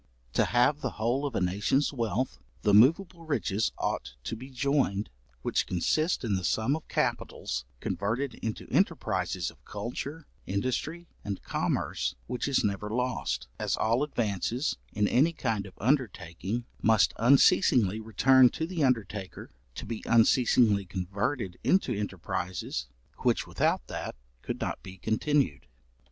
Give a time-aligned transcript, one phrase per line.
[0.33, 5.11] To have the whole of a nation's wealth, the moveable riches ought to be joined,
[5.43, 12.15] which consist in the sum of capitals converted into enterprises of culture, industry, and commerce,
[12.25, 18.49] which is never lost; as all advances, in any kind of undertaking, must unceasingly return
[18.49, 22.87] to the undertaker, to be unceasingly converted into enterprises,
[23.19, 25.67] which without that could not be continued.